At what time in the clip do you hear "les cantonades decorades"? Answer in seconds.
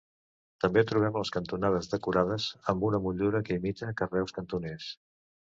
1.19-2.49